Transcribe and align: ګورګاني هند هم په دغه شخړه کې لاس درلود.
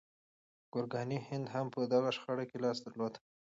ګورګاني 0.73 1.17
هند 1.27 1.45
هم 1.53 1.65
په 1.73 1.79
دغه 1.93 2.09
شخړه 2.15 2.45
کې 2.49 2.57
لاس 2.63 2.77
درلود. 2.85 3.13